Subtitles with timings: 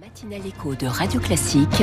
[0.00, 1.82] matinale écho de Radio Classique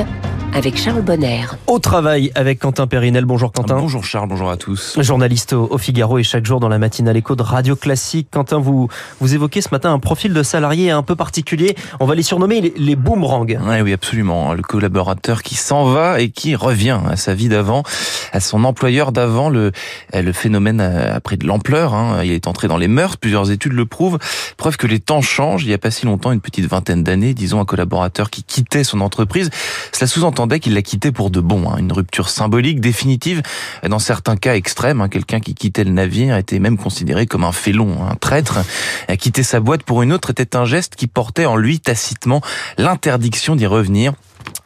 [0.52, 1.44] avec Charles Bonner.
[1.68, 3.24] Au travail avec Quentin Périnel.
[3.24, 3.76] Bonjour Quentin.
[3.76, 5.00] Ah, bonjour Charles, bonjour à tous.
[5.00, 8.26] Journaliste au, au Figaro et chaque jour dans la matinale écho de Radio Classique.
[8.32, 8.88] Quentin, vous,
[9.20, 11.76] vous évoquez ce matin un profil de salarié un peu particulier.
[12.00, 13.46] On va les surnommer les, les boomerangs.
[13.46, 14.52] Ouais, oui, absolument.
[14.52, 17.84] Le collaborateur qui s'en va et qui revient à sa vie d'avant,
[18.32, 19.48] à son employeur d'avant.
[19.48, 19.70] Le,
[20.12, 21.94] le phénomène a pris de l'ampleur.
[21.94, 22.24] Hein.
[22.24, 23.16] Il est entré dans les mœurs.
[23.16, 24.18] Plusieurs études le prouvent.
[24.56, 25.62] Preuve que les temps changent.
[25.62, 28.84] Il n'y a pas si longtemps, une petite vingtaine d'années, disons un collaborateur qui quittait
[28.84, 29.50] son entreprise.
[29.92, 31.70] Cela sous-entendait qu'il la quittait pour de bon.
[31.70, 31.76] Hein.
[31.78, 33.42] Une rupture symbolique, définitive.
[33.88, 37.52] Dans certains cas extrêmes, hein, quelqu'un qui quittait le navire était même considéré comme un
[37.52, 38.58] félon, un traître.
[39.18, 42.40] Quitter sa boîte pour une autre était un geste qui portait en lui tacitement
[42.76, 44.14] l'interdiction d'y revenir.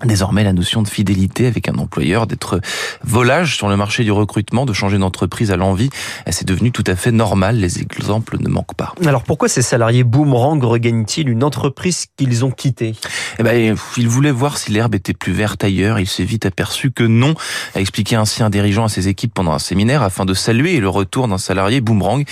[0.05, 2.61] Désormais, la notion de fidélité avec un employeur, d'être
[3.05, 5.91] volage sur le marché du recrutement, de changer d'entreprise à l'envie,
[6.31, 7.57] c'est devenu tout à fait normal.
[7.57, 8.95] Les exemples ne manquent pas.
[9.07, 12.95] Alors pourquoi ces salariés boomerang regagnent-ils une entreprise qu'ils ont quittée?
[13.39, 15.99] Eh ben, ils voulaient voir si l'herbe était plus verte ailleurs.
[15.99, 17.35] Il s'est vite aperçu que non,
[17.75, 20.89] a expliqué ainsi un dirigeant à ses équipes pendant un séminaire afin de saluer le
[20.89, 22.25] retour d'un salarié boomerang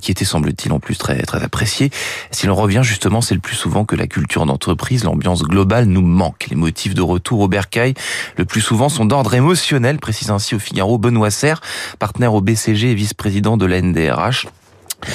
[0.00, 1.90] qui était, semble-t-il, en plus très, très apprécié.
[2.30, 6.02] Si l'on revient justement, c'est le plus souvent que la culture d'entreprise, l'ambiance globale nous
[6.02, 6.46] manque.
[6.50, 7.94] Les motifs de retour au bercail,
[8.36, 11.60] le plus souvent, sont d'ordre émotionnel, précise ainsi au Figaro Benoît Serre,
[11.98, 14.46] partenaire au BCG et vice-président de la NDRH.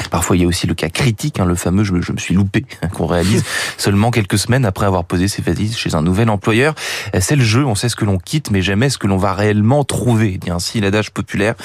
[0.10, 2.18] Parfois, il y a aussi le cas critique, hein, le fameux je me, je me
[2.18, 3.44] suis loupé, hein, qu'on réalise
[3.78, 6.76] seulement quelques semaines après avoir posé ses valises chez un nouvel employeur.
[7.20, 9.34] C'est le jeu, on sait ce que l'on quitte, mais jamais ce que l'on va
[9.34, 10.38] réellement trouver.
[10.38, 11.56] Dit ainsi l'adage populaire.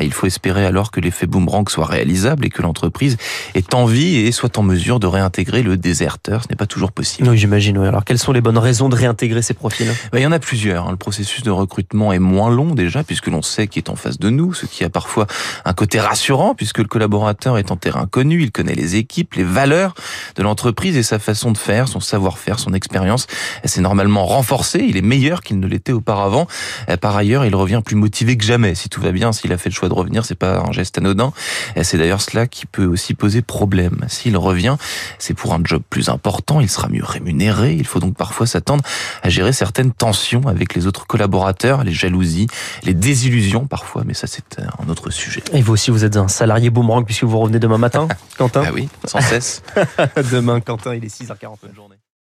[0.00, 3.16] Il faut espérer alors que l'effet boomerang soit réalisable et que l'entreprise
[3.54, 6.42] ait envie et soit en mesure de réintégrer le déserteur.
[6.42, 7.28] Ce n'est pas toujours possible.
[7.28, 7.78] Oui, j'imagine.
[7.78, 7.86] Oui.
[7.86, 9.88] Alors, quelles sont les bonnes raisons de réintégrer ces profils?
[10.12, 10.86] Ben, Il y en a plusieurs.
[10.86, 10.90] Hein.
[10.92, 14.18] Le processus de recrutement est moins long déjà, puisque l'on sait qui est en face
[14.18, 15.26] de nous, ce qui a parfois
[15.64, 19.44] un côté rassurant, puisque le collaborateur est en terrain connu, il connaît les équipes, les
[19.44, 19.94] valeurs
[20.36, 23.26] de l'entreprise et sa façon de faire, son savoir-faire, son expérience.
[23.64, 26.46] C'est normalement renforcé, il est meilleur qu'il ne l'était auparavant.
[27.00, 28.74] Par ailleurs, il revient plus motivé que jamais.
[28.74, 30.98] Si tout va bien, s'il a fait le choix de revenir, c'est pas un geste
[30.98, 31.32] anodin.
[31.82, 34.04] C'est d'ailleurs cela qui peut aussi poser problème.
[34.08, 34.76] S'il revient,
[35.18, 37.74] c'est pour un job plus important, il sera mieux rémunéré.
[37.74, 38.84] Il faut donc parfois s'attendre
[39.22, 42.48] à gérer certaines tensions avec les autres collaborateurs, les jalousies,
[42.82, 45.42] les désillusions parfois, mais ça c'est un autre sujet.
[45.52, 48.08] Et vous aussi, vous êtes un salarié boomerang puisque vous revenez demain matin,
[48.38, 48.64] Quentin?
[48.66, 49.62] Ah oui, sans cesse.
[50.32, 51.96] Demain, Quentin, il est 6h40 journée.